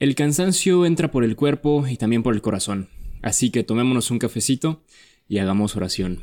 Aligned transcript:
El 0.00 0.14
cansancio 0.14 0.86
entra 0.86 1.10
por 1.10 1.24
el 1.24 1.36
cuerpo 1.36 1.86
y 1.86 1.98
también 1.98 2.22
por 2.22 2.32
el 2.32 2.40
corazón, 2.40 2.88
así 3.20 3.50
que 3.50 3.64
tomémonos 3.64 4.10
un 4.10 4.18
cafecito 4.18 4.80
y 5.28 5.36
hagamos 5.40 5.76
oración. 5.76 6.22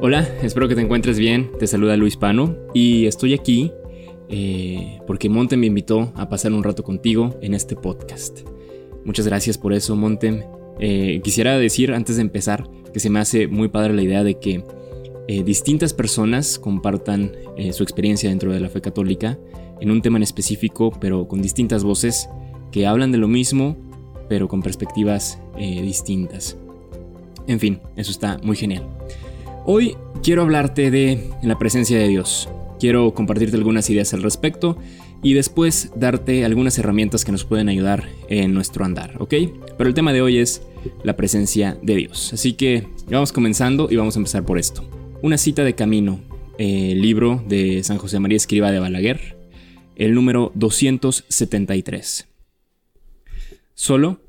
Hola, 0.00 0.20
espero 0.40 0.68
que 0.68 0.76
te 0.76 0.82
encuentres 0.82 1.18
bien. 1.18 1.50
Te 1.58 1.66
saluda 1.66 1.96
Luis 1.96 2.16
Pano 2.16 2.56
y 2.72 3.06
estoy 3.06 3.34
aquí 3.34 3.72
eh, 4.28 5.00
porque 5.08 5.28
Montem 5.28 5.58
me 5.58 5.66
invitó 5.66 6.12
a 6.14 6.28
pasar 6.28 6.52
un 6.52 6.62
rato 6.62 6.84
contigo 6.84 7.36
en 7.42 7.54
este 7.54 7.74
podcast. 7.74 8.42
Muchas 9.04 9.26
gracias 9.26 9.58
por 9.58 9.72
eso, 9.72 9.96
Montem. 9.96 10.44
Eh, 10.78 11.20
quisiera 11.24 11.58
decir 11.58 11.92
antes 11.92 12.14
de 12.14 12.22
empezar 12.22 12.68
que 12.92 13.00
se 13.00 13.10
me 13.10 13.18
hace 13.18 13.48
muy 13.48 13.66
padre 13.66 13.94
la 13.94 14.02
idea 14.02 14.22
de 14.22 14.38
que 14.38 14.62
eh, 15.28 15.44
distintas 15.44 15.94
personas 15.94 16.58
compartan 16.58 17.32
su 17.72 17.82
experiencia 17.82 18.30
dentro 18.30 18.52
de 18.52 18.60
la 18.60 18.68
fe 18.68 18.80
católica 18.80 19.38
en 19.80 19.90
un 19.90 20.02
tema 20.02 20.16
en 20.16 20.22
específico, 20.22 20.90
pero 21.00 21.28
con 21.28 21.42
distintas 21.42 21.84
voces 21.84 22.28
que 22.72 22.86
hablan 22.86 23.12
de 23.12 23.18
lo 23.18 23.28
mismo, 23.28 23.76
pero 24.28 24.48
con 24.48 24.62
perspectivas 24.62 25.40
distintas. 25.56 26.56
En 27.48 27.58
fin, 27.58 27.80
eso 27.96 28.10
está 28.10 28.38
muy 28.42 28.56
genial. 28.56 28.86
Hoy 29.70 29.96
quiero 30.22 30.42
hablarte 30.42 30.90
de 30.90 31.30
la 31.42 31.58
presencia 31.58 31.98
de 31.98 32.08
Dios. 32.08 32.48
Quiero 32.78 33.12
compartirte 33.12 33.56
algunas 33.56 33.90
ideas 33.90 34.14
al 34.14 34.22
respecto 34.22 34.78
y 35.22 35.34
después 35.34 35.90
darte 35.96 36.44
algunas 36.44 36.78
herramientas 36.78 37.24
que 37.24 37.32
nos 37.32 37.44
pueden 37.44 37.68
ayudar 37.68 38.08
en 38.28 38.54
nuestro 38.54 38.84
andar, 38.84 39.16
¿ok? 39.18 39.34
Pero 39.76 39.88
el 39.88 39.94
tema 39.94 40.12
de 40.12 40.22
hoy 40.22 40.38
es 40.38 40.62
la 41.02 41.16
presencia 41.16 41.76
de 41.82 41.96
Dios. 41.96 42.32
Así 42.32 42.52
que 42.52 42.86
vamos 43.10 43.32
comenzando 43.32 43.88
y 43.90 43.96
vamos 43.96 44.16
a 44.16 44.20
empezar 44.20 44.44
por 44.44 44.58
esto. 44.58 44.97
Una 45.22 45.38
cita 45.38 45.64
de 45.64 45.74
camino, 45.74 46.20
el 46.58 47.00
libro 47.00 47.44
de 47.48 47.82
San 47.84 47.98
José 47.98 48.20
María 48.20 48.36
Escriba 48.36 48.70
de 48.70 48.78
Balaguer, 48.78 49.36
el 49.96 50.14
número 50.14 50.52
273. 50.54 52.28
Solo, 53.74 54.20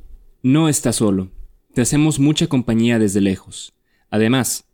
no 0.42 0.70
estás 0.70 0.98
solo. 0.98 1.30
Te 1.74 1.82
hacemos 1.82 2.20
mucha 2.20 2.48
compañía 2.48 2.98
desde 3.00 3.22
lejos. 3.22 3.74
Además, 4.10 4.66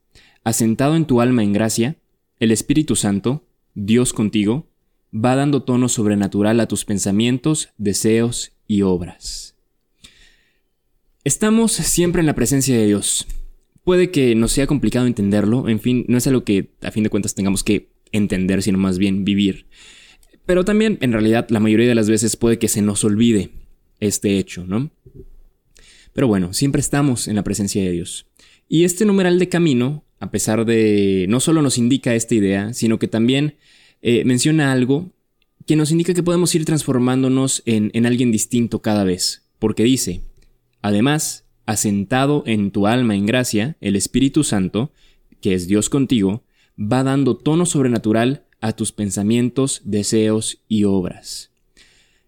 Asentado 0.45 0.95
en 0.95 1.05
tu 1.05 1.21
alma 1.21 1.41
en 1.41 1.53
gracia, 1.53 1.95
el 2.39 2.51
Espíritu 2.51 2.95
Santo, 2.95 3.43
Dios 3.73 4.13
contigo, 4.13 4.67
va 5.11 5.35
dando 5.35 5.63
tono 5.63 5.89
sobrenatural 5.89 6.59
a 6.59 6.67
tus 6.67 6.85
pensamientos, 6.85 7.69
deseos 7.79 8.51
y 8.67 8.83
obras. 8.83 9.55
Estamos 11.23 11.71
siempre 11.71 12.19
en 12.19 12.27
la 12.27 12.35
presencia 12.35 12.77
de 12.77 12.85
Dios. 12.85 13.25
Puede 13.85 14.11
que 14.11 14.35
nos 14.35 14.51
sea 14.51 14.67
complicado 14.67 15.07
entenderlo, 15.07 15.69
en 15.69 15.79
fin, 15.79 16.03
no 16.09 16.17
es 16.17 16.27
algo 16.27 16.43
que 16.43 16.71
a 16.81 16.91
fin 16.91 17.03
de 17.03 17.09
cuentas 17.09 17.33
tengamos 17.33 17.63
que 17.63 17.91
entender, 18.11 18.61
sino 18.61 18.77
más 18.77 18.97
bien 18.97 19.23
vivir. 19.23 19.67
Pero 20.45 20.65
también, 20.65 20.97
en 20.99 21.13
realidad, 21.13 21.47
la 21.49 21.61
mayoría 21.61 21.87
de 21.87 21.95
las 21.95 22.09
veces 22.09 22.35
puede 22.35 22.59
que 22.59 22.67
se 22.67 22.81
nos 22.81 23.05
olvide 23.05 23.51
este 24.01 24.37
hecho, 24.37 24.65
¿no? 24.65 24.91
Pero 26.11 26.27
bueno, 26.27 26.51
siempre 26.53 26.81
estamos 26.81 27.29
en 27.29 27.35
la 27.35 27.43
presencia 27.43 27.81
de 27.81 27.91
Dios. 27.91 28.25
Y 28.67 28.83
este 28.83 29.05
numeral 29.05 29.39
de 29.39 29.47
camino 29.47 30.05
a 30.19 30.31
pesar 30.31 30.65
de 30.65 31.25
no 31.29 31.39
solo 31.39 31.61
nos 31.61 31.77
indica 31.77 32.15
esta 32.15 32.35
idea, 32.35 32.73
sino 32.73 32.99
que 32.99 33.07
también 33.07 33.55
eh, 34.01 34.23
menciona 34.25 34.71
algo 34.71 35.11
que 35.65 35.75
nos 35.75 35.91
indica 35.91 36.13
que 36.13 36.23
podemos 36.23 36.53
ir 36.55 36.65
transformándonos 36.65 37.63
en, 37.65 37.91
en 37.93 38.05
alguien 38.05 38.31
distinto 38.31 38.81
cada 38.81 39.03
vez, 39.03 39.43
porque 39.59 39.83
dice, 39.83 40.21
además, 40.81 41.44
asentado 41.65 42.43
en 42.45 42.71
tu 42.71 42.87
alma 42.87 43.15
en 43.15 43.25
gracia, 43.25 43.77
el 43.81 43.95
Espíritu 43.95 44.43
Santo, 44.43 44.91
que 45.41 45.53
es 45.53 45.67
Dios 45.67 45.89
contigo, 45.89 46.43
va 46.79 47.03
dando 47.03 47.37
tono 47.37 47.65
sobrenatural 47.65 48.45
a 48.61 48.73
tus 48.73 48.91
pensamientos, 48.91 49.81
deseos 49.83 50.59
y 50.67 50.83
obras. 50.83 51.51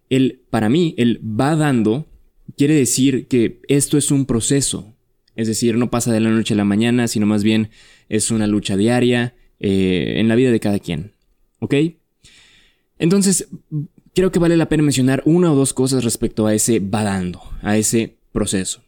El, 0.08 0.40
para 0.50 0.68
mí, 0.68 0.94
el 0.96 1.20
va 1.22 1.56
dando 1.56 2.06
quiere 2.56 2.74
decir 2.74 3.26
que 3.26 3.60
esto 3.68 3.98
es 3.98 4.10
un 4.10 4.26
proceso, 4.26 4.94
es 5.36 5.46
decir, 5.46 5.76
no 5.76 5.90
pasa 5.90 6.12
de 6.12 6.20
la 6.20 6.30
noche 6.30 6.54
a 6.54 6.56
la 6.56 6.64
mañana, 6.64 7.08
sino 7.08 7.26
más 7.26 7.44
bien 7.44 7.70
es 8.08 8.30
una 8.30 8.46
lucha 8.46 8.76
diaria 8.76 9.34
eh, 9.60 10.14
en 10.16 10.28
la 10.28 10.34
vida 10.34 10.50
de 10.50 10.60
cada 10.60 10.78
quien. 10.78 11.12
¿Ok? 11.60 11.74
Entonces, 12.98 13.48
creo 14.14 14.32
que 14.32 14.38
vale 14.38 14.56
la 14.56 14.68
pena 14.68 14.82
mencionar 14.82 15.22
una 15.24 15.52
o 15.52 15.56
dos 15.56 15.72
cosas 15.72 16.02
respecto 16.02 16.46
a 16.46 16.54
ese 16.54 16.80
badando, 16.80 17.40
a 17.62 17.76
ese 17.76 18.16
proceso. 18.32 18.82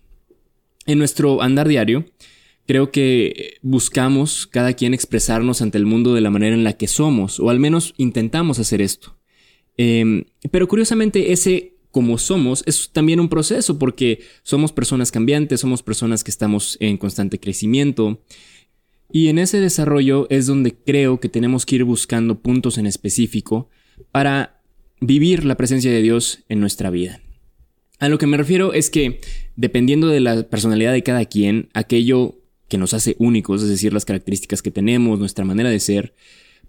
En 0.87 0.99
nuestro 0.99 1.43
andar 1.43 1.69
diario, 1.69 2.07
creo 2.67 2.91
que 2.91 3.59
buscamos 3.63 4.47
cada 4.47 4.75
quien 4.75 4.95
expresarnos 4.95 5.63
ante 5.63 5.79
el 5.79 5.87
mundo 5.87 6.15
de 6.15 6.21
la 6.21 6.31
manera 6.31 6.55
en 6.55 6.65
la 6.65 6.75
que 6.75 6.89
somos, 6.89 7.41
o 7.41 7.51
al 7.51 7.59
menos 7.61 7.95
intentamos 7.97 8.59
hacer 8.59 8.81
esto. 8.81 9.17
Em, 9.77 10.25
pero 10.51 10.69
curiosamente 10.69 11.33
ese 11.33 11.75
como 11.91 12.19
somos 12.19 12.63
es 12.67 12.91
también 12.93 13.21
un 13.21 13.29
proceso 13.29 13.79
porque 13.79 14.21
somos 14.43 14.73
personas 14.73 15.11
cambiantes, 15.11 15.61
somos 15.61 15.83
personas 15.83 16.23
que 16.23 16.31
estamos 16.31 16.77
en 16.81 16.97
constante 16.97 17.41
crecimiento. 17.41 18.23
Y 19.13 19.29
en 19.29 19.39
ese 19.39 19.61
desarrollo 19.61 20.29
es 20.31 20.47
donde 20.47 20.75
creo 20.75 21.19
que 21.19 21.29
tenemos 21.29 21.67
que 21.67 21.77
ir 21.77 21.85
buscando 21.85 22.41
puntos 22.41 22.79
en 22.79 22.87
específico 22.87 23.69
para 24.13 24.63
vivir 25.01 25.45
la 25.45 25.57
presencia 25.57 25.91
de 25.91 26.03
Dios 26.03 26.45
en 26.49 26.61
nuestra 26.61 26.91
vida. 26.91 27.21
A 28.01 28.09
lo 28.09 28.17
que 28.17 28.27
me 28.27 28.39
refiero 28.39 28.73
es 28.73 28.89
que, 28.89 29.21
dependiendo 29.57 30.09
de 30.09 30.21
la 30.21 30.43
personalidad 30.45 30.93
de 30.93 31.03
cada 31.03 31.27
quien, 31.27 31.69
aquello 31.75 32.41
que 32.67 32.79
nos 32.79 32.95
hace 32.95 33.15
únicos, 33.19 33.63
es 33.63 33.69
decir, 33.69 33.93
las 33.93 34.07
características 34.07 34.63
que 34.63 34.71
tenemos, 34.71 35.19
nuestra 35.19 35.45
manera 35.45 35.69
de 35.69 35.81
ser, 35.81 36.15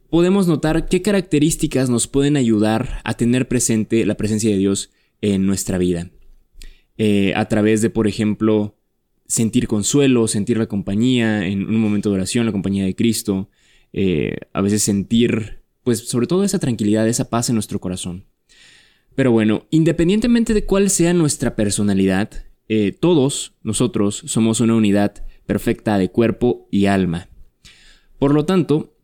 podemos 0.09 0.47
notar 0.47 0.89
qué 0.89 1.01
características 1.01 1.89
nos 1.89 2.07
pueden 2.07 2.35
ayudar 2.35 2.99
a 3.05 3.13
tener 3.13 3.47
presente 3.47 4.05
la 4.05 4.15
presencia 4.15 4.51
de 4.51 4.57
Dios 4.57 4.91
en 5.21 5.45
nuestra 5.45 5.77
vida. 5.77 6.11
Eh, 6.97 7.31
a 7.37 7.45
través 7.45 7.81
de, 7.81 7.89
por 7.89 8.07
ejemplo, 8.07 8.75
sentir 9.25 9.69
consuelo, 9.69 10.27
sentir 10.27 10.57
la 10.57 10.67
compañía 10.67 11.47
en 11.47 11.65
un 11.65 11.77
momento 11.77 12.09
de 12.09 12.15
oración, 12.15 12.45
la 12.45 12.51
compañía 12.51 12.83
de 12.83 12.95
Cristo, 12.95 13.49
eh, 13.93 14.35
a 14.51 14.59
veces 14.59 14.83
sentir, 14.83 15.61
pues 15.83 16.09
sobre 16.09 16.27
todo 16.27 16.43
esa 16.43 16.59
tranquilidad, 16.59 17.07
esa 17.07 17.29
paz 17.29 17.47
en 17.47 17.55
nuestro 17.55 17.79
corazón. 17.79 18.25
Pero 19.21 19.31
bueno, 19.31 19.67
independientemente 19.69 20.55
de 20.55 20.65
cuál 20.65 20.89
sea 20.89 21.13
nuestra 21.13 21.55
personalidad, 21.55 22.31
eh, 22.67 22.91
todos 22.91 23.53
nosotros 23.61 24.23
somos 24.25 24.61
una 24.61 24.73
unidad 24.73 25.23
perfecta 25.45 25.99
de 25.99 26.09
cuerpo 26.09 26.67
y 26.71 26.87
alma. 26.87 27.29
Por 28.17 28.33
lo 28.33 28.45
tanto, 28.45 28.97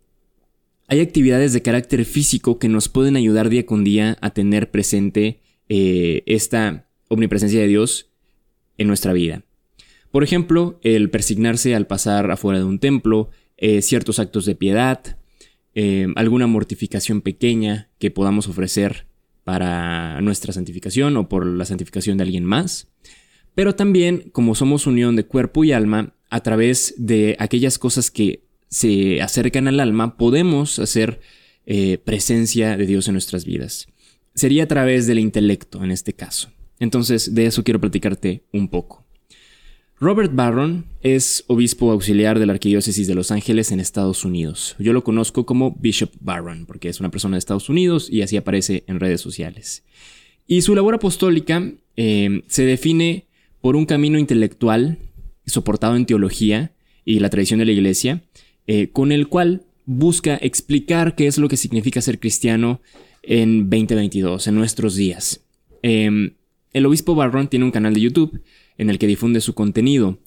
hay 0.87 1.01
actividades 1.01 1.53
de 1.53 1.61
carácter 1.61 2.03
físico 2.03 2.57
que 2.57 2.67
nos 2.67 2.89
pueden 2.89 3.15
ayudar 3.15 3.49
día 3.49 3.67
con 3.67 3.83
día 3.83 4.17
a 4.19 4.31
tener 4.31 4.71
presente 4.71 5.39
eh, 5.69 6.23
esta 6.25 6.89
omnipresencia 7.09 7.59
de 7.59 7.67
Dios 7.67 8.09
en 8.79 8.87
nuestra 8.87 9.13
vida. 9.13 9.43
Por 10.09 10.23
ejemplo, 10.23 10.79
el 10.81 11.11
persignarse 11.11 11.75
al 11.75 11.85
pasar 11.85 12.31
afuera 12.31 12.57
de 12.57 12.65
un 12.65 12.79
templo, 12.79 13.29
eh, 13.55 13.83
ciertos 13.83 14.17
actos 14.17 14.45
de 14.45 14.55
piedad, 14.55 15.19
alguna 16.15 16.47
mortificación 16.47 17.21
pequeña 17.21 17.91
que 17.99 18.09
podamos 18.09 18.47
ofrecer 18.47 19.06
para 19.47 20.19
nuestra 20.19 20.51
santificación 20.51 21.15
o 21.15 21.29
por 21.29 21.45
la 21.45 21.63
santificación 21.63 22.17
de 22.17 22.23
alguien 22.23 22.43
más. 22.43 22.89
Pero 23.55 23.75
también, 23.75 24.29
como 24.33 24.55
somos 24.55 24.87
unión 24.87 25.15
de 25.15 25.25
cuerpo 25.25 25.63
y 25.63 25.71
alma, 25.71 26.13
a 26.29 26.41
través 26.41 26.93
de 26.97 27.37
aquellas 27.39 27.79
cosas 27.79 28.11
que 28.11 28.43
se 28.67 29.21
acercan 29.21 29.69
al 29.69 29.79
alma, 29.79 30.17
podemos 30.17 30.79
hacer 30.79 31.21
presencia 32.03 32.75
de 32.75 32.85
Dios 32.85 33.07
en 33.07 33.13
nuestras 33.13 33.45
vidas 33.45 33.87
sería 34.35 34.65
a 34.65 34.67
través 34.67 35.07
del 35.07 35.19
intelecto 35.19 35.83
en 35.83 35.91
este 35.91 36.13
caso. 36.13 36.51
Entonces, 36.79 37.33
de 37.33 37.47
eso 37.47 37.63
quiero 37.63 37.81
platicarte 37.81 38.43
un 38.53 38.67
poco. 38.67 39.06
Robert 39.99 40.31
Barron 40.35 40.85
es 41.01 41.43
obispo 41.47 41.91
auxiliar 41.91 42.37
de 42.37 42.45
la 42.45 42.53
Arquidiócesis 42.53 43.07
de 43.07 43.15
Los 43.15 43.31
Ángeles 43.31 43.71
en 43.71 43.79
Estados 43.79 44.25
Unidos. 44.25 44.75
Yo 44.77 44.93
lo 44.93 45.03
conozco 45.03 45.47
como 45.47 45.75
Bishop 45.79 46.11
Barron, 46.19 46.67
porque 46.67 46.89
es 46.89 46.99
una 46.99 47.09
persona 47.09 47.35
de 47.35 47.39
Estados 47.39 47.67
Unidos 47.67 48.07
y 48.07 48.21
así 48.21 48.37
aparece 48.37 48.83
en 48.85 48.99
redes 48.99 49.21
sociales. 49.21 49.83
Y 50.45 50.61
su 50.61 50.75
labor 50.75 50.93
apostólica 50.93 51.71
eh, 51.95 52.43
se 52.45 52.63
define 52.63 53.25
por 53.59 53.75
un 53.75 53.87
camino 53.87 54.19
intelectual 54.19 54.99
soportado 55.47 55.95
en 55.95 56.05
teología 56.05 56.73
y 57.03 57.17
la 57.19 57.31
tradición 57.31 57.59
de 57.59 57.65
la 57.65 57.71
Iglesia, 57.71 58.21
eh, 58.67 58.89
con 58.89 59.11
el 59.11 59.27
cual 59.27 59.63
busca 59.85 60.37
explicar 60.39 61.15
qué 61.15 61.25
es 61.25 61.39
lo 61.39 61.47
que 61.47 61.57
significa 61.57 62.01
ser 62.01 62.19
cristiano 62.19 62.81
en 63.23 63.67
2022, 63.67 64.45
en 64.45 64.55
nuestros 64.55 64.95
días. 64.95 65.41
Em, 65.81 66.33
el 66.77 66.85
obispo 66.85 67.15
Barron 67.15 67.47
tiene 67.47 67.65
un 67.65 67.71
canal 67.71 67.93
de 67.93 68.01
YouTube 68.01 68.41
en 68.77 68.89
el 68.89 68.99
que 68.99 69.07
difunde 69.07 69.41
su 69.41 69.53
contenido. 69.53 70.19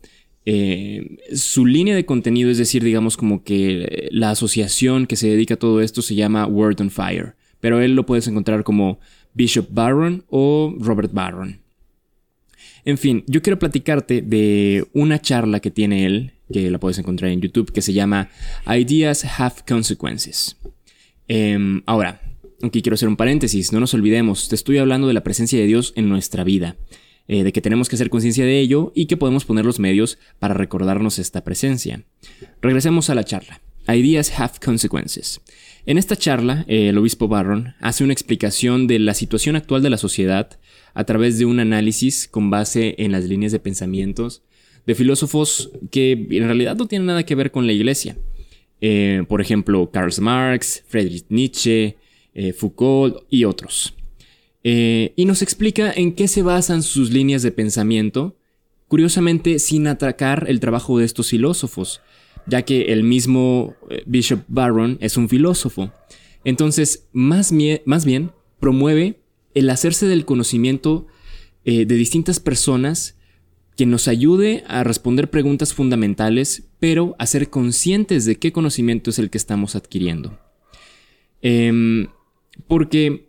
Em, 0.45 1.19
su 1.35 1.67
línea 1.67 1.95
de 1.95 2.07
contenido, 2.07 2.51
es 2.51 2.59
decir, 2.59 2.83
digamos 2.83 3.17
como 3.17 3.45
que 3.45 4.09
la 4.11 4.31
asociación 4.31 5.07
que 5.07 5.17
se 5.17 5.29
dedica 5.29 5.55
a 5.55 5.59
todo 5.59 5.81
esto 5.81 6.03
se 6.03 6.15
llama 6.15 6.47
Word 6.47 6.81
on 6.81 6.91
Fire, 6.91 7.35
pero 7.61 7.81
él 7.81 7.95
lo 7.95 8.07
puedes 8.07 8.27
encontrar 8.27 8.65
como 8.65 8.99
Bishop 9.35 9.69
Barron 9.71 10.25
o 10.29 10.75
Robert 10.79 11.13
Barron. 11.13 11.61
En 12.85 12.97
fin, 12.97 13.25
yo 13.27 13.43
quiero 13.43 13.59
platicarte 13.59 14.23
de 14.23 14.87
una 14.93 15.21
charla 15.21 15.61
que 15.61 15.71
tiene 15.71 16.07
él 16.07 16.33
que 16.53 16.71
la 16.71 16.79
puedes 16.79 16.99
encontrar 16.99 17.31
en 17.31 17.41
YouTube, 17.41 17.73
que 17.73 17.83
se 17.83 17.93
llama 17.93 18.29
Ideas 18.67 19.25
Have 19.39 19.57
Consequences. 19.69 20.57
Em, 21.29 21.83
ahora, 21.87 22.21
aquí 22.63 22.83
quiero 22.83 22.95
hacer 22.95 23.09
un 23.09 23.17
paréntesis, 23.17 23.73
no 23.73 23.81
nos 23.81 23.95
olvidemos, 23.95 24.49
te 24.49 24.55
estoy 24.55 24.79
hablando 24.79 25.07
de 25.09 25.15
la 25.15 25.23
presencia 25.23 25.59
de 25.59 25.67
Dios 25.67 25.93
en 25.97 26.09
nuestra 26.09 26.45
vida, 26.45 26.77
eh, 27.29 27.45
de 27.45 27.53
que 27.53 27.61
tenemos 27.61 27.89
que 27.89 27.97
hacer 27.97 28.11
conciencia 28.11 28.45
de 28.45 28.59
ello 28.59 28.93
y 28.95 29.07
que 29.07 29.17
podemos 29.17 29.45
poner 29.45 29.65
los 29.65 29.79
medios 29.79 30.19
para 30.39 30.55
recordarnos 30.55 31.19
esta 31.19 31.45
presencia. 31.45 32.03
Regresemos 32.61 33.11
a 33.11 33.15
la 33.15 33.25
charla. 33.25 33.61
Ideas 33.89 34.39
Have 34.39 34.55
Consequences. 34.65 35.41
En 35.87 35.99
esta 35.99 36.17
charla, 36.17 36.65
el 36.69 36.97
obispo 36.99 37.27
Barron 37.27 37.75
hace 37.81 38.05
una 38.05 38.13
explicación 38.13 38.87
de 38.87 38.99
la 38.99 39.15
situación 39.15 39.57
actual 39.57 39.83
de 39.83 39.91
la 39.91 39.97
sociedad 39.97 40.59
a 40.95 41.05
través 41.05 41.39
de 41.39 41.47
un 41.47 41.61
análisis 41.61 42.29
con 42.29 42.51
base 42.51 42.95
en 42.99 43.13
las 43.13 43.25
líneas 43.25 43.53
de 43.53 43.61
pensamientos 43.61 44.43
de 44.87 44.95
filósofos 44.95 45.71
que 45.91 46.13
en 46.13 46.45
realidad 46.45 46.77
no 46.77 46.87
tienen 46.87 47.07
nada 47.07 47.25
que 47.25 47.35
ver 47.35 47.51
con 47.51 47.67
la 47.67 47.73
iglesia. 47.73 48.17
Eh, 48.81 49.25
por 49.29 49.41
ejemplo, 49.41 49.91
Karl 49.91 50.13
Marx, 50.21 50.83
Friedrich 50.87 51.27
Nietzsche, 51.29 51.97
eh, 52.35 52.53
Foucault 52.53 53.25
y 53.29 53.45
otros. 53.45 53.95
Eh, 54.63 55.13
y 55.17 55.25
nos 55.25 55.43
explica 55.43 55.93
en 55.93 56.15
qué 56.15 56.29
se 56.29 56.43
basan 56.43 56.83
sus 56.83 57.11
líneas 57.11 57.43
de 57.43 57.53
pensamiento, 57.53 58.37
curiosamente 58.89 59.59
sin 59.59 59.87
atacar 59.87 60.47
el 60.49 60.61
trabajo 60.61 60.99
de 60.99 61.05
estos 61.05 61.31
filósofos, 61.31 62.01
ya 62.47 62.63
que 62.63 62.93
el 62.93 63.05
mismo 63.05 63.75
Bishop 64.07 64.41
Barron 64.49 64.99
es 65.01 65.17
un 65.17 65.29
filósofo. 65.29 65.93
Entonces, 66.45 67.09
más, 67.13 67.53
más 67.85 68.05
bien, 68.05 68.33
promueve 68.59 69.21
el 69.55 69.71
hacerse 69.71 70.07
del 70.07 70.25
conocimiento 70.25 71.07
de 71.65 71.85
distintas 71.85 72.41
personas 72.41 73.17
que 73.81 73.87
nos 73.87 74.09
ayude 74.09 74.63
a 74.69 74.85
responder 74.85 75.31
preguntas 75.31 75.73
fundamentales, 75.73 76.65
pero 76.81 77.17
a 77.19 77.25
ser 77.25 77.49
conscientes 77.49 78.27
de 78.27 78.37
qué 78.37 78.53
conocimiento 78.53 79.09
es 79.09 79.19
el 79.19 79.31
que 79.31 79.39
estamos 79.39 79.75
adquiriendo. 79.75 80.39
Em, 81.41 82.09
porque 82.67 83.29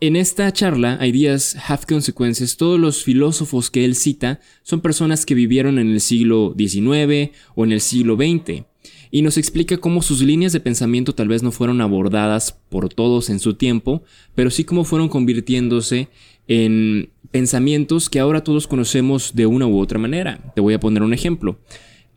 en 0.00 0.16
esta 0.16 0.52
charla, 0.52 0.98
Ideas 1.06 1.56
Have 1.68 1.82
Consequences, 1.88 2.56
todos 2.56 2.78
los 2.80 3.04
filósofos 3.04 3.70
que 3.70 3.84
él 3.84 3.94
cita 3.94 4.40
son 4.62 4.80
personas 4.80 5.24
que 5.24 5.34
vivieron 5.34 5.78
en 5.78 5.90
el 5.90 6.00
siglo 6.00 6.54
XIX 6.58 7.30
o 7.54 7.64
en 7.64 7.72
el 7.72 7.80
siglo 7.80 8.16
XX, 8.16 8.64
y 9.12 9.22
nos 9.22 9.36
explica 9.36 9.76
cómo 9.76 10.00
sus 10.00 10.22
líneas 10.22 10.52
de 10.52 10.60
pensamiento 10.60 11.14
tal 11.14 11.28
vez 11.28 11.42
no 11.42 11.52
fueron 11.52 11.82
abordadas 11.82 12.58
por 12.70 12.88
todos 12.88 13.28
en 13.28 13.38
su 13.38 13.54
tiempo, 13.54 14.02
pero 14.34 14.50
sí 14.50 14.64
cómo 14.64 14.84
fueron 14.84 15.08
convirtiéndose 15.08 16.08
en 16.48 17.10
pensamientos 17.30 18.08
que 18.08 18.20
ahora 18.20 18.42
todos 18.42 18.66
conocemos 18.66 19.34
de 19.34 19.46
una 19.46 19.66
u 19.66 19.78
otra 19.78 19.98
manera. 19.98 20.52
Te 20.54 20.62
voy 20.62 20.74
a 20.74 20.80
poner 20.80 21.02
un 21.02 21.12
ejemplo. 21.12 21.60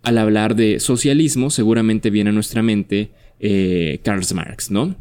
Al 0.04 0.18
hablar 0.18 0.56
de 0.56 0.80
socialismo, 0.80 1.50
seguramente 1.50 2.10
viene 2.10 2.30
a 2.30 2.34
nuestra 2.34 2.64
mente 2.64 3.12
eh, 3.42 4.00
Karl 4.04 4.24
Marx, 4.34 4.72
¿no? 4.72 4.96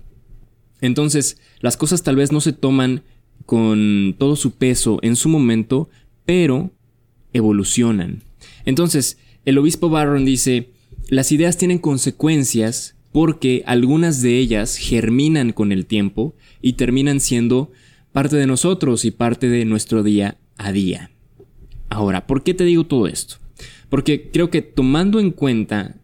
Entonces, 0.85 1.39
las 1.61 1.79
cosas 1.79 2.03
tal 2.03 2.17
vez 2.17 2.31
no 2.31 2.43
se 2.43 2.53
toman 2.53 3.05
con 3.47 4.15
todo 4.19 4.37
su 4.37 4.53
peso 4.53 4.99
en 5.01 5.17
su 5.17 5.31
momento, 5.31 5.89
pero 6.27 6.73
evolucionan. 7.33 8.23
Entonces, 8.67 9.17
el 9.47 9.57
obispo 9.57 9.89
Barron 9.89 10.27
dice, 10.27 10.73
las 11.09 11.33
ideas 11.33 11.57
tienen 11.57 11.79
consecuencias 11.79 12.97
porque 13.13 13.63
algunas 13.65 14.21
de 14.21 14.39
ellas 14.39 14.77
germinan 14.77 15.53
con 15.53 15.73
el 15.73 15.87
tiempo 15.87 16.35
y 16.61 16.75
terminan 16.75 17.19
siendo 17.19 17.73
parte 18.13 18.37
de 18.37 18.47
nosotros 18.47 19.07
y 19.07 19.11
parte 19.11 19.49
de 19.49 19.65
nuestro 19.65 20.03
día 20.03 20.37
a 20.59 20.71
día. 20.71 21.11
Ahora, 21.89 22.27
¿por 22.27 22.43
qué 22.43 22.53
te 22.53 22.65
digo 22.65 22.85
todo 22.85 23.07
esto? 23.07 23.37
Porque 23.89 24.31
creo 24.31 24.51
que 24.51 24.61
tomando 24.61 25.19
en 25.19 25.31
cuenta 25.31 25.97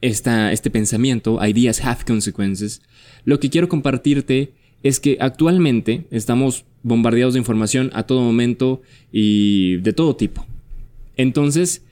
esta, 0.00 0.52
este 0.52 0.70
pensamiento, 0.70 1.38
ideas 1.44 1.84
have 1.84 2.04
consequences, 2.06 2.82
lo 3.24 3.40
que 3.40 3.50
quiero 3.50 3.68
compartirte 3.68 4.52
es 4.82 5.00
que 5.00 5.16
actualmente 5.20 6.06
estamos 6.10 6.64
bombardeados 6.82 7.34
de 7.34 7.40
información 7.40 7.90
a 7.94 8.04
todo 8.04 8.20
momento 8.20 8.82
y 9.10 9.76
de 9.78 9.92
todo 9.92 10.14
tipo. 10.16 10.46
Entonces, 11.16 11.82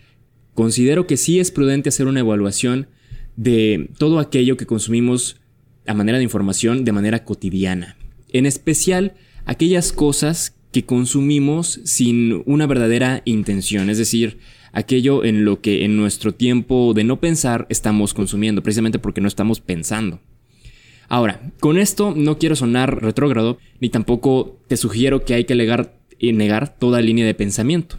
considero 0.54 1.06
que 1.06 1.16
sí 1.16 1.40
es 1.40 1.50
prudente 1.50 1.88
hacer 1.88 2.06
una 2.06 2.20
evaluación 2.20 2.86
de 3.36 3.90
todo 3.98 4.20
aquello 4.20 4.56
que 4.56 4.66
consumimos 4.66 5.40
a 5.86 5.94
manera 5.94 6.18
de 6.18 6.24
información 6.24 6.84
de 6.84 6.92
manera 6.92 7.24
cotidiana. 7.24 7.96
En 8.32 8.46
especial, 8.46 9.14
aquellas 9.44 9.92
cosas 9.92 10.54
que 10.72 10.84
consumimos 10.84 11.80
sin 11.84 12.42
una 12.46 12.66
verdadera 12.66 13.22
intención, 13.24 13.90
es 13.90 13.98
decir, 13.98 14.38
aquello 14.74 15.24
en 15.24 15.44
lo 15.44 15.60
que 15.60 15.84
en 15.84 15.96
nuestro 15.96 16.34
tiempo 16.34 16.92
de 16.94 17.04
no 17.04 17.20
pensar 17.20 17.66
estamos 17.70 18.12
consumiendo, 18.12 18.62
precisamente 18.62 18.98
porque 18.98 19.20
no 19.20 19.28
estamos 19.28 19.60
pensando. 19.60 20.20
Ahora, 21.08 21.40
con 21.60 21.78
esto 21.78 22.12
no 22.16 22.38
quiero 22.38 22.56
sonar 22.56 23.02
retrógrado, 23.02 23.58
ni 23.80 23.88
tampoco 23.88 24.58
te 24.66 24.76
sugiero 24.76 25.24
que 25.24 25.34
hay 25.34 25.44
que 25.44 25.54
negar, 25.54 25.96
eh, 26.18 26.32
negar 26.32 26.76
toda 26.76 27.00
línea 27.00 27.24
de 27.24 27.34
pensamiento. 27.34 27.98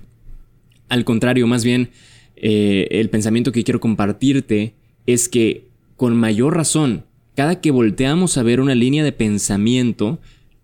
Al 0.89 1.05
contrario, 1.05 1.47
más 1.47 1.63
bien, 1.63 1.91
eh, 2.35 2.87
el 2.91 3.09
pensamiento 3.09 3.51
que 3.51 3.63
quiero 3.63 3.79
compartirte 3.79 4.73
es 5.05 5.29
que, 5.29 5.67
con 5.95 6.15
mayor 6.17 6.55
razón, 6.55 7.05
cada 7.35 7.61
que 7.61 7.71
volteamos 7.71 8.37
a 8.37 8.43
ver 8.43 8.59
una 8.59 8.75
línea 8.75 9.03
de 9.03 9.11
pensamiento, 9.11 10.19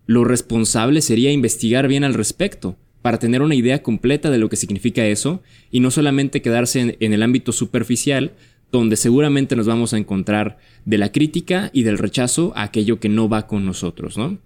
lo 0.05 0.25
responsable 0.25 1.01
sería 1.01 1.31
investigar 1.31 1.87
bien 1.87 2.03
al 2.03 2.13
respecto, 2.13 2.75
para 3.01 3.19
tener 3.19 3.41
una 3.41 3.55
idea 3.55 3.81
completa 3.81 4.29
de 4.29 4.37
lo 4.37 4.49
que 4.49 4.55
significa 4.55 5.05
eso 5.05 5.41
y 5.71 5.79
no 5.79 5.91
solamente 5.91 6.41
quedarse 6.41 6.97
en, 6.99 7.13
el 7.13 7.23
ámbito 7.23 7.51
superficial, 7.51 8.33
donde 8.71 8.95
seguramente 8.95 9.55
nos 9.55 9.67
vamos 9.67 9.93
a 9.93 9.97
encontrar 9.97 10.57
de 10.85 10.97
la 10.97 11.11
crítica 11.11 11.69
y 11.73 11.83
del 11.83 11.97
rechazo 11.97 12.53
a 12.55 12.63
aquello 12.63 12.99
que 12.99 13.09
no 13.09 13.27
va 13.27 13.47
con 13.47 13.65
nosotros, 13.65 14.17
¿no? 14.17 14.37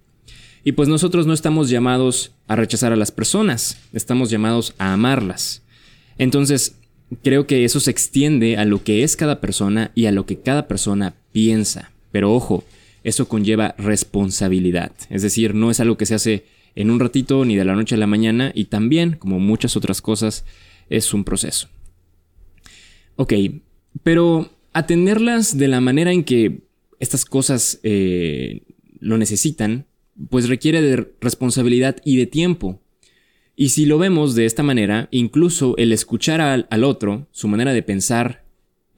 Y 0.64 0.72
pues 0.72 0.88
nosotros 0.88 1.26
no 1.26 1.32
estamos 1.32 1.70
llamados 1.70 2.32
a 2.48 2.56
rechazar 2.56 2.92
a 2.92 2.96
las 2.96 3.12
personas, 3.12 3.78
estamos 3.92 4.30
llamados 4.30 4.74
a 4.78 4.92
amarlas. 4.92 5.62
Entonces, 6.18 6.76
creo 7.22 7.46
que 7.46 7.64
eso 7.64 7.78
se 7.78 7.92
extiende 7.92 8.56
a 8.56 8.64
lo 8.64 8.82
que 8.82 9.04
es 9.04 9.14
cada 9.14 9.40
persona 9.40 9.92
y 9.94 10.06
a 10.06 10.12
lo 10.12 10.26
que 10.26 10.40
cada 10.40 10.66
persona 10.66 11.14
piensa. 11.30 11.92
Pero 12.10 12.34
ojo, 12.34 12.64
eso 13.04 13.28
conlleva 13.28 13.76
responsabilidad. 13.78 14.90
Es 15.10 15.22
decir, 15.22 15.54
no 15.54 15.70
es 15.70 15.78
algo 15.78 15.96
que 15.96 16.06
se 16.06 16.16
hace 16.16 16.44
en 16.76 16.90
un 16.90 17.00
ratito 17.00 17.44
ni 17.44 17.56
de 17.56 17.64
la 17.64 17.74
noche 17.74 17.96
a 17.96 17.98
la 17.98 18.06
mañana 18.06 18.52
y 18.54 18.66
también, 18.66 19.16
como 19.16 19.40
muchas 19.40 19.76
otras 19.76 20.00
cosas, 20.00 20.44
es 20.88 21.12
un 21.12 21.24
proceso. 21.24 21.68
Ok, 23.16 23.32
pero 24.02 24.50
atenderlas 24.74 25.56
de 25.56 25.68
la 25.68 25.80
manera 25.80 26.12
en 26.12 26.22
que 26.22 26.60
estas 27.00 27.24
cosas 27.24 27.80
eh, 27.82 28.62
lo 29.00 29.16
necesitan, 29.16 29.86
pues 30.30 30.48
requiere 30.48 30.82
de 30.82 31.12
responsabilidad 31.20 31.96
y 32.04 32.18
de 32.18 32.26
tiempo. 32.26 32.80
Y 33.56 33.70
si 33.70 33.86
lo 33.86 33.96
vemos 33.96 34.34
de 34.34 34.44
esta 34.44 34.62
manera, 34.62 35.08
incluso 35.10 35.76
el 35.78 35.92
escuchar 35.92 36.42
al, 36.42 36.84
otro, 36.84 37.26
su 37.30 37.48
manera 37.48 37.72
de 37.72 37.82
pensar, 37.82 38.44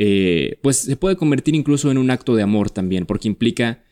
eh, 0.00 0.58
pues 0.62 0.78
se 0.78 0.96
puede 0.96 1.16
convertir 1.16 1.54
incluso 1.54 1.92
en 1.92 1.98
un 1.98 2.10
acto 2.10 2.34
de 2.34 2.42
amor 2.42 2.70
también, 2.70 3.06
porque 3.06 3.28
implica 3.28 3.84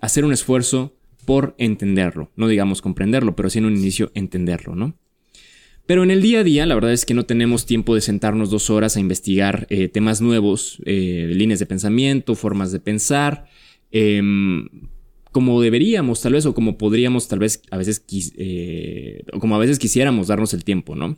hacer 0.00 0.24
un 0.24 0.32
esfuerzo 0.32 0.94
por 1.24 1.54
entenderlo. 1.58 2.30
No 2.36 2.48
digamos 2.48 2.82
comprenderlo, 2.82 3.36
pero 3.36 3.50
sí 3.50 3.58
en 3.58 3.66
un 3.66 3.76
inicio 3.76 4.10
entenderlo, 4.14 4.74
¿no? 4.74 4.96
Pero 5.86 6.04
en 6.04 6.10
el 6.10 6.22
día 6.22 6.40
a 6.40 6.44
día, 6.44 6.64
la 6.64 6.74
verdad 6.74 6.92
es 6.92 7.04
que 7.04 7.14
no 7.14 7.26
tenemos 7.26 7.66
tiempo 7.66 7.94
de 7.94 8.00
sentarnos 8.00 8.50
dos 8.50 8.70
horas 8.70 8.96
a 8.96 9.00
investigar 9.00 9.66
eh, 9.68 9.88
temas 9.88 10.20
nuevos, 10.20 10.78
eh, 10.86 11.30
líneas 11.34 11.58
de 11.58 11.66
pensamiento, 11.66 12.34
formas 12.34 12.70
de 12.70 12.78
pensar, 12.78 13.46
em, 13.90 14.68
como 15.32 15.60
deberíamos 15.60 16.20
tal 16.22 16.34
vez, 16.34 16.46
o 16.46 16.54
como 16.54 16.78
podríamos 16.78 17.26
tal 17.26 17.40
vez 17.40 17.62
a 17.70 17.78
veces, 17.78 18.04
eh, 18.36 19.24
o 19.32 19.40
como 19.40 19.56
a 19.56 19.58
veces 19.58 19.78
quisiéramos 19.78 20.28
darnos 20.28 20.54
el 20.54 20.62
tiempo, 20.62 20.94
¿no? 20.94 21.16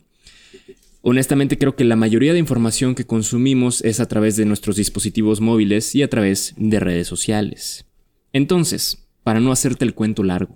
Honestamente 1.01 1.59
creo 1.59 1.75
que 1.75 1.83
la 1.83 1.95
mayoría 1.95 2.33
de 2.33 2.39
información 2.39 2.95
que 2.95 3.05
consumimos 3.05 3.83
es 3.83 3.99
a 3.99 4.07
través 4.07 4.35
de 4.37 4.45
nuestros 4.45 4.77
dispositivos 4.77 5.39
móviles 5.39 5.93
y 5.93 6.01
a 6.01 6.09
través 6.09 6.55
de 6.57 6.79
redes 6.79 7.07
sociales. 7.07 7.85
Entonces, 8.33 9.04
para 9.25 9.39
no 9.39 9.51
hacerte 9.51 9.83
el 9.83 9.95
cuento 9.95 10.23
largo, 10.23 10.53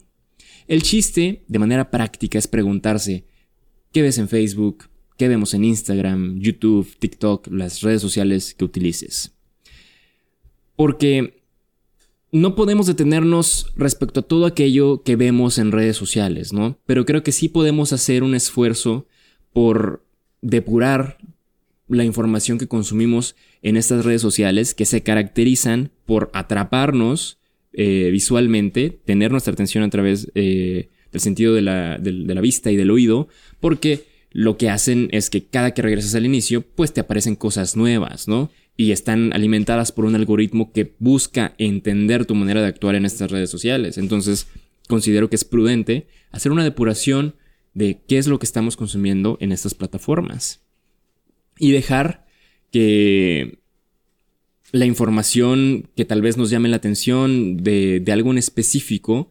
el 0.67 0.83
chiste 0.83 1.43
de 1.47 1.57
manera 1.57 1.89
práctica 1.89 2.37
es 2.37 2.47
preguntarse, 2.47 3.25
¿qué 3.91 4.03
ves 4.03 4.19
en 4.19 4.27
Facebook? 4.27 4.85
¿Qué 5.17 5.27
vemos 5.27 5.55
en 5.55 5.63
Instagram, 5.63 6.39
YouTube, 6.39 6.95
TikTok, 6.99 7.47
las 7.47 7.81
redes 7.81 8.03
sociales 8.03 8.53
que 8.53 8.65
utilices? 8.65 9.33
Porque 10.75 11.41
no 12.31 12.53
podemos 12.53 12.85
detenernos 12.85 13.73
respecto 13.75 14.19
a 14.19 14.27
todo 14.27 14.45
aquello 14.45 15.01
que 15.01 15.15
vemos 15.15 15.57
en 15.57 15.71
redes 15.71 15.97
sociales, 15.97 16.53
¿no? 16.53 16.77
Pero 16.85 17.03
creo 17.07 17.23
que 17.23 17.31
sí 17.31 17.49
podemos 17.49 17.91
hacer 17.91 18.21
un 18.21 18.35
esfuerzo 18.35 19.07
por 19.51 20.05
depurar 20.43 21.17
la 21.87 22.03
información 22.03 22.59
que 22.59 22.67
consumimos 22.67 23.35
en 23.63 23.75
estas 23.75 24.05
redes 24.05 24.21
sociales 24.21 24.75
que 24.75 24.85
se 24.85 25.01
caracterizan 25.01 25.89
por 26.05 26.29
atraparnos 26.33 27.38
eh, 27.73 28.09
visualmente, 28.11 28.89
tener 29.05 29.31
nuestra 29.31 29.53
atención 29.53 29.83
a 29.83 29.89
través 29.89 30.31
eh, 30.35 30.89
del 31.11 31.21
sentido 31.21 31.53
de 31.53 31.61
la, 31.61 31.97
vista 32.41 32.71
y 32.71 32.75
del 32.75 32.91
oído, 32.91 33.27
porque 33.59 34.05
lo 34.31 34.57
que 34.57 34.69
hacen 34.69 35.09
es 35.11 35.29
que 35.29 35.45
cada 35.45 35.73
que 35.73 35.81
regresas 35.81 36.15
al 36.15 36.25
inicio, 36.25 36.61
pues 36.61 36.93
te 36.93 37.01
aparecen 37.01 37.35
cosas 37.35 37.75
nuevas, 37.75 38.27
¿no? 38.27 38.51
Y 38.75 38.91
están 38.91 39.33
alimentadas 39.33 39.91
por 39.91 40.05
un 40.05 40.15
algoritmo 40.15 40.71
que 40.71 40.95
busca 40.99 41.53
entender 41.57 42.25
tu 42.25 42.35
manera 42.35 42.61
de 42.61 42.67
actuar 42.67 42.95
en 42.95 43.05
estas 43.05 43.29
redes 43.29 43.49
sociales. 43.49 43.97
Entonces, 43.97 44.47
considero 44.87 45.29
que 45.29 45.35
es 45.35 45.43
prudente 45.43 46.07
hacer 46.31 46.51
una 46.51 46.63
depuración 46.63 47.35
de 47.73 48.01
qué 48.07 48.17
es 48.17 48.27
lo 48.27 48.39
que 48.39 48.45
estamos 48.45 48.77
consumiendo 48.77 49.37
en 49.41 49.51
estas 49.51 49.73
plataformas. 49.73 50.61
Y 51.57 51.71
dejar 51.71 52.25
que 52.71 53.59
la 54.71 54.85
información 54.85 55.87
que 55.95 56.05
tal 56.05 56.21
vez 56.21 56.37
nos 56.37 56.49
llame 56.49 56.69
la 56.69 56.77
atención 56.77 57.57
de, 57.57 57.99
de 57.99 58.11
algo 58.11 58.31
en 58.31 58.37
específico 58.37 59.29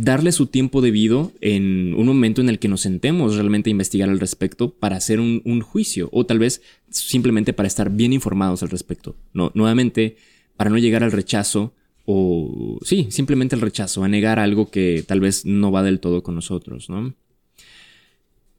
darle 0.00 0.32
su 0.32 0.46
tiempo 0.46 0.80
debido 0.80 1.32
en 1.40 1.94
un 1.94 2.06
momento 2.06 2.40
en 2.40 2.48
el 2.48 2.58
que 2.58 2.68
nos 2.68 2.80
sentemos 2.80 3.34
realmente 3.36 3.70
a 3.70 3.72
investigar 3.72 4.08
al 4.08 4.20
respecto 4.20 4.70
para 4.70 4.96
hacer 4.96 5.20
un, 5.20 5.60
juicio 5.60 6.08
o 6.12 6.24
tal 6.24 6.38
vez 6.38 6.62
simplemente 6.88 7.52
para 7.52 7.66
estar 7.66 7.90
bien 7.90 8.12
informados 8.12 8.62
al 8.62 8.70
respecto. 8.70 9.16
No, 9.32 9.52
nuevamente, 9.54 10.16
para 10.56 10.70
no 10.70 10.78
llegar 10.78 11.04
al 11.04 11.12
rechazo 11.12 11.74
o 12.06 12.78
sí, 12.82 13.08
simplemente 13.10 13.54
al 13.54 13.60
rechazo, 13.60 14.02
a 14.02 14.08
negar 14.08 14.38
algo 14.38 14.70
que 14.70 15.04
tal 15.06 15.20
vez 15.20 15.44
no 15.44 15.70
va 15.70 15.82
del 15.82 16.00
todo 16.00 16.22
con 16.22 16.34
nosotros, 16.34 16.88
¿no? 16.88 17.14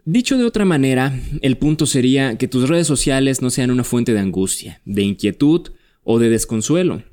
Dicho 0.04 0.38
de 0.38 0.46
otra 0.46 0.66
manera, 0.66 1.20
el 1.42 1.58
punto 1.58 1.86
sería 1.86 2.38
que 2.38 2.48
tus 2.48 2.68
redes 2.68 2.88
sociales 2.88 3.42
no 3.42 3.52
sean 3.52 3.70
una 3.70 3.84
fuente 3.84 4.14
de 4.14 4.20
angustia, 4.20 4.82
de 4.84 5.04
inquietud 5.04 5.70
o 6.04 6.20
de 6.20 6.30
desconsuelo. 6.30 7.04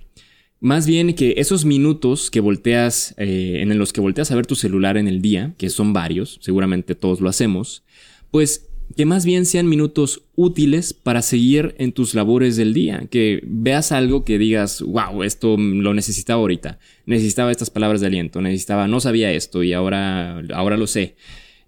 Más 0.60 0.86
bien 0.86 1.14
que 1.14 1.34
esos 1.36 1.64
minutos 1.64 2.30
que 2.30 2.40
volteas, 2.40 3.14
eh, 3.16 3.58
en 3.60 3.78
los 3.78 3.92
que 3.92 4.00
volteas 4.00 4.30
a 4.30 4.34
ver 4.34 4.46
tu 4.46 4.56
celular 4.56 4.96
en 4.96 5.06
el 5.06 5.22
día, 5.22 5.54
que 5.56 5.70
son 5.70 5.92
varios, 5.92 6.38
seguramente 6.42 6.96
todos 6.96 7.20
lo 7.20 7.28
hacemos, 7.28 7.84
pues 8.32 8.68
que 8.96 9.04
más 9.04 9.24
bien 9.24 9.44
sean 9.44 9.68
minutos 9.68 10.24
útiles 10.34 10.94
para 10.94 11.22
seguir 11.22 11.74
en 11.78 11.92
tus 11.92 12.14
labores 12.14 12.56
del 12.56 12.72
día, 12.74 13.06
que 13.10 13.40
veas 13.44 13.92
algo 13.92 14.24
que 14.24 14.38
digas, 14.38 14.82
wow, 14.82 15.22
esto 15.22 15.56
lo 15.56 15.94
necesitaba 15.94 16.40
ahorita, 16.40 16.78
necesitaba 17.06 17.52
estas 17.52 17.70
palabras 17.70 18.00
de 18.00 18.06
aliento, 18.08 18.40
necesitaba, 18.40 18.88
no 18.88 19.00
sabía 19.00 19.30
esto 19.32 19.62
y 19.62 19.72
ahora, 19.74 20.42
ahora 20.54 20.76
lo 20.76 20.86
sé. 20.86 21.16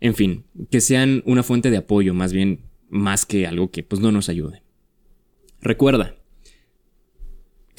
En 0.01 0.15
fin, 0.15 0.45
que 0.71 0.81
sean 0.81 1.23
una 1.27 1.43
fuente 1.43 1.71
de 1.71 1.77
apoyo, 1.77 2.15
más 2.15 2.33
bien, 2.33 2.61
más 2.89 3.27
que 3.27 3.47
algo 3.47 3.71
que 3.71 3.83
pues 3.83 4.01
no 4.01 4.11
nos 4.13 4.29
ayude. 4.29 4.63
Recuerda, 5.61 6.17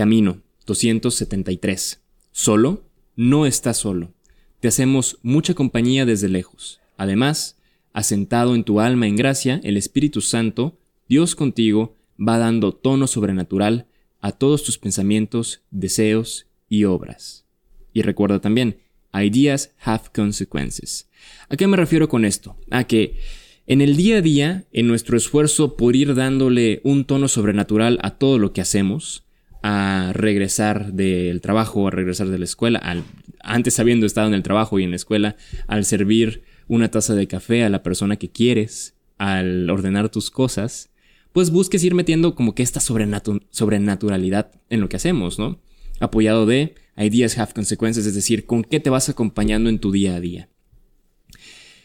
camino, 0.01 0.41
273. 0.65 2.01
Solo, 2.31 2.81
no 3.15 3.45
estás 3.45 3.77
solo. 3.77 4.11
Te 4.59 4.67
hacemos 4.67 5.19
mucha 5.21 5.53
compañía 5.53 6.07
desde 6.07 6.27
lejos. 6.27 6.81
Además, 6.97 7.59
asentado 7.93 8.55
en 8.55 8.63
tu 8.63 8.79
alma 8.79 9.05
en 9.05 9.15
gracia, 9.15 9.61
el 9.63 9.77
Espíritu 9.77 10.21
Santo, 10.21 10.75
Dios 11.07 11.35
contigo, 11.35 11.97
va 12.19 12.39
dando 12.39 12.71
tono 12.71 13.05
sobrenatural 13.05 13.85
a 14.21 14.31
todos 14.31 14.63
tus 14.63 14.79
pensamientos, 14.79 15.61
deseos 15.69 16.47
y 16.67 16.85
obras. 16.85 17.45
Y 17.93 18.01
recuerda 18.01 18.41
también, 18.41 18.77
ideas 19.13 19.75
have 19.83 20.05
consequences. 20.15 21.09
¿A 21.47 21.57
qué 21.57 21.67
me 21.67 21.77
refiero 21.77 22.09
con 22.09 22.25
esto? 22.25 22.57
A 22.71 22.85
que 22.85 23.19
en 23.67 23.81
el 23.81 23.95
día 23.97 24.17
a 24.17 24.21
día, 24.23 24.65
en 24.73 24.87
nuestro 24.87 25.15
esfuerzo 25.15 25.77
por 25.77 25.95
ir 25.95 26.15
dándole 26.15 26.81
un 26.83 27.05
tono 27.05 27.27
sobrenatural 27.27 27.99
a 28.01 28.17
todo 28.17 28.39
lo 28.39 28.51
que 28.51 28.61
hacemos, 28.61 29.25
a 29.61 30.11
regresar 30.13 30.93
del 30.93 31.41
trabajo, 31.41 31.87
a 31.87 31.91
regresar 31.91 32.29
de 32.29 32.39
la 32.39 32.45
escuela, 32.45 32.79
al, 32.79 33.03
antes 33.41 33.79
habiendo 33.79 34.05
estado 34.05 34.27
en 34.27 34.33
el 34.33 34.43
trabajo 34.43 34.79
y 34.79 34.83
en 34.83 34.89
la 34.89 34.95
escuela, 34.95 35.35
al 35.67 35.85
servir 35.85 36.43
una 36.67 36.89
taza 36.89 37.13
de 37.15 37.27
café 37.27 37.63
a 37.63 37.69
la 37.69 37.83
persona 37.83 38.15
que 38.15 38.31
quieres, 38.31 38.95
al 39.17 39.69
ordenar 39.69 40.09
tus 40.09 40.31
cosas, 40.31 40.89
pues 41.33 41.51
busques 41.51 41.83
ir 41.83 41.93
metiendo 41.93 42.35
como 42.35 42.55
que 42.55 42.63
esta 42.63 42.79
sobrenaturalidad 42.79 44.51
en 44.69 44.81
lo 44.81 44.89
que 44.89 44.97
hacemos, 44.97 45.39
¿no? 45.39 45.59
Apoyado 45.99 46.45
de 46.45 46.75
ideas 46.97 47.37
have 47.37 47.53
consequences, 47.53 48.05
es 48.05 48.15
decir, 48.15 48.45
con 48.45 48.63
qué 48.63 48.79
te 48.79 48.89
vas 48.89 49.09
acompañando 49.09 49.69
en 49.69 49.79
tu 49.79 49.91
día 49.91 50.15
a 50.15 50.19
día. 50.19 50.49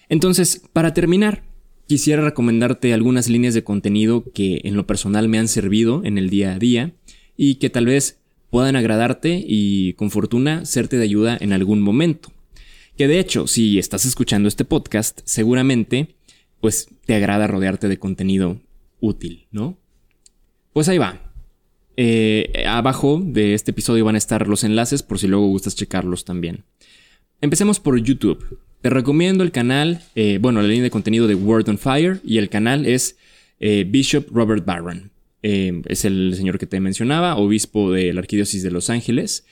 Entonces, 0.08 0.62
para 0.72 0.94
terminar, 0.94 1.44
quisiera 1.86 2.22
recomendarte 2.22 2.92
algunas 2.92 3.28
líneas 3.28 3.54
de 3.54 3.64
contenido 3.64 4.24
que 4.32 4.60
en 4.64 4.76
lo 4.76 4.86
personal 4.86 5.28
me 5.28 5.38
han 5.38 5.48
servido 5.48 6.02
en 6.04 6.18
el 6.18 6.30
día 6.30 6.54
a 6.54 6.58
día 6.58 6.94
y 7.36 7.56
que 7.56 7.70
tal 7.70 7.86
vez 7.86 8.18
puedan 8.50 8.76
agradarte 8.76 9.44
y 9.46 9.94
con 9.94 10.10
fortuna 10.10 10.64
serte 10.64 10.96
de 10.96 11.04
ayuda 11.04 11.36
en 11.40 11.52
algún 11.52 11.80
momento. 11.80 12.32
Que 12.96 13.08
de 13.08 13.18
hecho, 13.18 13.46
si 13.46 13.78
estás 13.78 14.04
escuchando 14.04 14.48
este 14.48 14.64
podcast, 14.64 15.20
seguramente 15.24 16.16
pues 16.60 16.88
te 17.04 17.14
agrada 17.14 17.46
rodearte 17.46 17.88
de 17.88 17.98
contenido 17.98 18.60
útil, 19.00 19.46
¿no? 19.50 19.78
Pues 20.72 20.88
ahí 20.88 20.98
va. 20.98 21.32
Eh, 21.98 22.64
abajo 22.66 23.22
de 23.24 23.54
este 23.54 23.70
episodio 23.70 24.04
van 24.04 24.14
a 24.14 24.18
estar 24.18 24.48
los 24.48 24.64
enlaces 24.64 25.02
por 25.02 25.18
si 25.18 25.26
luego 25.26 25.46
gustas 25.46 25.76
checarlos 25.76 26.24
también. 26.24 26.64
Empecemos 27.40 27.80
por 27.80 27.98
YouTube. 28.00 28.58
Te 28.80 28.90
recomiendo 28.90 29.44
el 29.44 29.52
canal, 29.52 30.02
eh, 30.14 30.38
bueno, 30.40 30.62
la 30.62 30.68
línea 30.68 30.84
de 30.84 30.90
contenido 30.90 31.26
de 31.26 31.34
Word 31.34 31.68
on 31.68 31.78
Fire 31.78 32.20
y 32.24 32.38
el 32.38 32.48
canal 32.48 32.86
es 32.86 33.16
eh, 33.60 33.84
Bishop 33.88 34.28
Robert 34.30 34.64
Barron. 34.64 35.10
Eh, 35.48 35.80
es 35.86 36.04
el 36.04 36.34
señor 36.34 36.58
que 36.58 36.66
te 36.66 36.80
mencionaba, 36.80 37.36
obispo 37.36 37.92
de 37.92 38.12
la 38.12 38.18
Arquidiócesis 38.18 38.64
de 38.64 38.72
Los 38.72 38.90
Ángeles. 38.90 39.46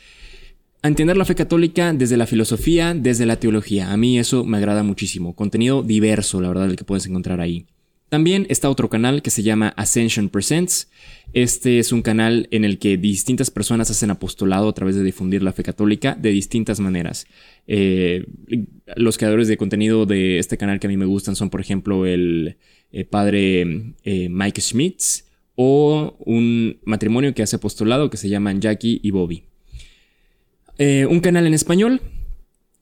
A 0.83 0.89
entender 0.89 1.17
la 1.17 1.25
fe 1.25 1.37
católica 1.37 1.93
desde 1.93 2.17
la 2.17 2.27
filosofía, 2.27 2.95
desde 2.95 3.27
la 3.27 3.39
teología. 3.39 3.93
A 3.93 3.97
mí 3.97 4.19
eso 4.19 4.45
me 4.45 4.57
agrada 4.57 4.83
muchísimo. 4.83 5.37
Contenido 5.37 5.85
diverso, 5.85 6.41
la 6.41 6.49
verdad, 6.49 6.69
el 6.69 6.75
que 6.75 6.83
puedes 6.83 7.07
encontrar 7.07 7.41
ahí. 7.41 7.67
También 8.09 8.45
está 8.51 8.71
otro 8.71 8.91
canal 8.91 9.23
que 9.23 9.31
se 9.31 9.45
llama 9.45 9.69
Ascension 9.77 10.31
Presents. 10.31 10.91
Este 11.33 11.79
es 11.79 11.93
un 11.93 12.03
canal 12.03 12.49
en 12.51 12.65
el 12.65 12.81
que 12.81 12.97
distintas 12.97 13.53
personas 13.53 13.89
hacen 13.89 14.11
apostolado 14.11 14.69
a 14.69 14.75
través 14.75 14.97
de 14.97 15.05
difundir 15.05 15.45
la 15.45 15.53
fe 15.53 15.63
católica 15.63 16.17
de 16.21 16.31
distintas 16.31 16.81
maneras. 16.81 17.29
Eh, 17.69 18.27
los 18.97 19.17
creadores 19.17 19.47
de 19.47 19.57
contenido 19.57 20.07
de 20.07 20.41
este 20.41 20.59
canal 20.59 20.81
que 20.81 20.89
a 20.89 20.91
mí 20.91 20.97
me 20.97 21.07
gustan 21.07 21.37
son, 21.37 21.51
por 21.51 21.61
ejemplo, 21.61 22.05
el 22.05 22.57
eh, 22.91 23.05
padre 23.05 23.95
Mike 24.05 24.61
Schmitz, 24.61 25.25
o 25.57 26.17
un 26.21 26.79
matrimonio 26.85 27.35
que 27.35 27.43
hace 27.43 27.57
apostolado 27.57 28.11
que 28.11 28.17
se 28.17 28.29
llaman 28.29 28.61
Jackie 28.61 29.01
y 29.03 29.11
Bobby. 29.11 29.45
Eh, 30.79 31.07
un 31.09 31.21
canal 31.21 31.47
en 31.47 31.55
español, 31.55 32.01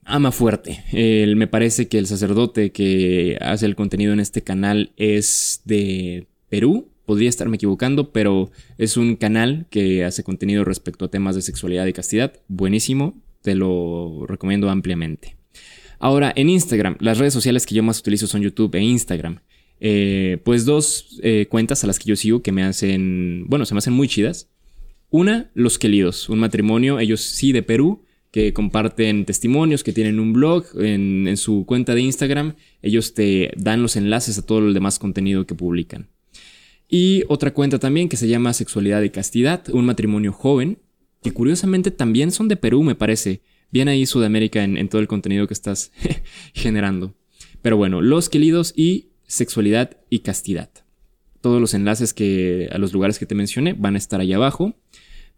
Ama 0.05 0.31
Fuerte. 0.31 0.83
me 0.91 1.47
parece 1.47 1.87
que 1.87 1.97
el 1.97 2.07
sacerdote 2.07 2.71
que 2.71 3.37
hace 3.41 3.65
el 3.65 3.75
contenido 3.75 4.13
en 4.13 4.19
este 4.19 4.41
canal 4.41 4.91
es 4.97 5.61
de 5.65 6.27
Perú. 6.49 6.89
Podría 7.05 7.29
estarme 7.29 7.55
equivocando, 7.55 8.11
pero 8.11 8.51
es 8.77 8.97
un 8.97 9.15
canal 9.15 9.65
que 9.69 10.05
hace 10.05 10.23
contenido 10.23 10.63
respecto 10.63 11.05
a 11.05 11.11
temas 11.11 11.35
de 11.35 11.41
sexualidad 11.41 11.85
y 11.85 11.93
castidad. 11.93 12.33
Buenísimo, 12.47 13.13
te 13.41 13.55
lo 13.55 14.25
recomiendo 14.27 14.69
ampliamente. 14.69 15.35
Ahora, 15.99 16.33
en 16.35 16.49
Instagram, 16.49 16.97
las 16.99 17.17
redes 17.17 17.33
sociales 17.33 17.65
que 17.65 17.75
yo 17.75 17.83
más 17.83 17.99
utilizo 17.99 18.27
son 18.27 18.41
YouTube 18.41 18.75
e 18.75 18.81
Instagram. 18.81 19.39
Eh, 19.85 20.37
pues 20.45 20.63
dos 20.63 21.19
eh, 21.23 21.47
cuentas 21.49 21.83
a 21.83 21.87
las 21.87 21.99
que 21.99 22.05
yo 22.05 22.15
sigo 22.15 22.41
que 22.41 22.53
me 22.53 22.63
hacen, 22.63 23.43
bueno, 23.47 23.65
se 23.65 23.73
me 23.73 23.79
hacen 23.79 23.91
muy 23.91 24.07
chidas. 24.07 24.49
Una, 25.09 25.51
Los 25.55 25.77
Quelidos, 25.77 26.29
un 26.29 26.39
matrimonio, 26.39 26.99
ellos 26.99 27.19
sí 27.19 27.51
de 27.51 27.63
Perú, 27.63 28.05
que 28.31 28.53
comparten 28.53 29.25
testimonios, 29.25 29.83
que 29.83 29.91
tienen 29.91 30.21
un 30.21 30.31
blog 30.31 30.65
en, 30.79 31.27
en, 31.27 31.35
su 31.35 31.65
cuenta 31.65 31.95
de 31.95 32.01
Instagram. 32.01 32.55
Ellos 32.81 33.13
te 33.13 33.51
dan 33.57 33.81
los 33.81 33.97
enlaces 33.97 34.37
a 34.37 34.45
todo 34.45 34.59
el 34.59 34.73
demás 34.73 34.99
contenido 34.99 35.45
que 35.45 35.53
publican. 35.53 36.07
Y 36.87 37.25
otra 37.27 37.53
cuenta 37.53 37.77
también 37.77 38.07
que 38.07 38.15
se 38.15 38.29
llama 38.29 38.53
Sexualidad 38.53 39.01
y 39.01 39.09
Castidad, 39.09 39.67
un 39.69 39.85
matrimonio 39.85 40.31
joven, 40.31 40.79
que 41.21 41.33
curiosamente 41.33 41.91
también 41.91 42.31
son 42.31 42.47
de 42.47 42.55
Perú, 42.55 42.83
me 42.83 42.95
parece. 42.95 43.41
Bien 43.69 43.89
ahí 43.89 44.05
Sudamérica 44.05 44.63
en, 44.63 44.77
en 44.77 44.87
todo 44.87 45.01
el 45.01 45.07
contenido 45.07 45.45
que 45.45 45.53
estás 45.53 45.91
generando. 46.53 47.15
Pero 47.61 47.75
bueno, 47.75 48.01
Los 48.01 48.29
Quelidos 48.29 48.73
y 48.77 49.09
sexualidad 49.25 49.97
y 50.09 50.19
castidad. 50.19 50.69
Todos 51.41 51.59
los 51.59 51.73
enlaces 51.73 52.13
que 52.13 52.69
a 52.71 52.77
los 52.77 52.93
lugares 52.93 53.19
que 53.19 53.25
te 53.25 53.35
mencioné 53.35 53.73
van 53.73 53.95
a 53.95 53.97
estar 53.97 54.19
ahí 54.19 54.33
abajo. 54.33 54.75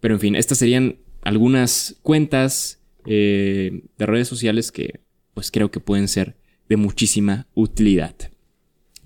Pero 0.00 0.14
en 0.14 0.20
fin, 0.20 0.34
estas 0.36 0.58
serían 0.58 0.98
algunas 1.22 1.98
cuentas 2.02 2.80
eh, 3.06 3.82
de 3.98 4.06
redes 4.06 4.28
sociales 4.28 4.70
que 4.70 5.00
pues 5.34 5.50
creo 5.50 5.70
que 5.70 5.80
pueden 5.80 6.08
ser 6.08 6.36
de 6.68 6.76
muchísima 6.76 7.48
utilidad. 7.54 8.14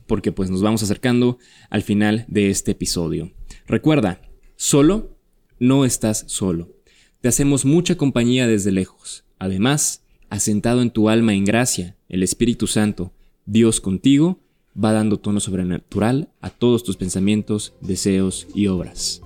Porque 0.07 0.33
pues 0.33 0.51
nos 0.51 0.63
vamos 0.63 0.83
acercando 0.83 1.39
al 1.71 1.83
final 1.83 2.25
de 2.29 2.51
este 2.51 2.73
episodio. 2.73 3.33
Recuerda, 3.67 4.21
solo 4.57 5.17
no 5.59 5.85
estás 5.85 6.25
solo. 6.27 6.75
Te 7.21 7.29
hacemos 7.29 7.65
mucha 7.65 7.97
compañía 7.97 8.47
desde 8.47 8.73
lejos. 8.73 9.25
Además, 9.39 10.05
asentado 10.31 10.83
en 10.83 10.91
tu 10.91 11.09
alma 11.09 11.35
en 11.35 11.45
gracia, 11.45 11.97
el 12.09 12.23
Espíritu 12.23 12.67
Santo, 12.67 13.13
Dios 13.45 13.81
contigo, 13.81 14.41
va 14.77 14.93
dando 14.93 15.19
tono 15.19 15.41
sobrenatural 15.41 16.29
a 16.41 16.51
todos 16.51 16.85
tus 16.85 16.97
pensamientos, 16.97 17.75
deseos 17.81 18.47
y 18.55 18.67
obras. 18.69 19.23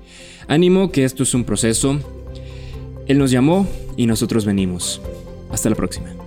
Ánimo 0.48 0.90
que 0.90 1.04
esto 1.04 1.22
es 1.22 1.34
un 1.34 1.44
proceso. 1.44 1.98
Él 3.06 3.18
nos 3.18 3.30
llamó 3.30 3.66
y 3.96 4.06
nosotros 4.06 4.44
venimos. 4.44 5.00
Hasta 5.50 5.70
la 5.70 5.76
próxima. 5.76 6.23